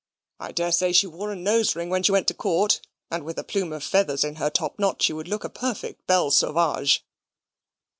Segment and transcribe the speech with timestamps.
[0.39, 3.37] I dare say she wore a nose ring when she went to court; and with
[3.37, 7.05] a plume of feathers in her top knot she would look a perfect Belle Sauvage."